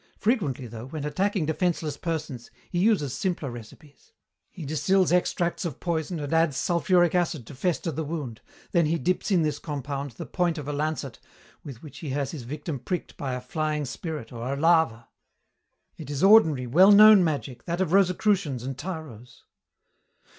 Frequently, 0.17 0.65
though, 0.65 0.87
when 0.87 1.05
attacking 1.05 1.45
defenceless 1.45 1.95
persons, 1.95 2.49
he 2.71 2.79
uses 2.79 3.13
simpler 3.13 3.51
recipes. 3.51 4.13
He 4.49 4.65
distils 4.65 5.11
extracts 5.11 5.63
of 5.63 5.79
poison 5.79 6.19
and 6.19 6.33
adds 6.33 6.57
sulphuric 6.57 7.13
acid 7.13 7.45
to 7.45 7.53
fester 7.53 7.91
the 7.91 8.03
wound, 8.03 8.41
then 8.71 8.87
he 8.87 8.97
dips 8.97 9.29
in 9.29 9.43
this 9.43 9.59
compound 9.59 10.13
the 10.13 10.25
point 10.25 10.57
of 10.57 10.67
a 10.67 10.73
lancet 10.73 11.19
with 11.63 11.83
which 11.83 11.99
he 11.99 12.09
has 12.09 12.31
his 12.31 12.45
victim 12.45 12.79
pricked 12.79 13.15
by 13.15 13.35
a 13.35 13.39
flying 13.41 13.85
spirit 13.85 14.33
or 14.33 14.51
a 14.51 14.57
larva. 14.57 15.07
It 15.97 16.09
is 16.09 16.23
ordinary, 16.23 16.65
well 16.65 16.91
known 16.91 17.23
magic, 17.23 17.65
that 17.65 17.79
of 17.79 17.93
Rosicrucians 17.93 18.63
and 18.63 18.75
tyros." 18.75 19.43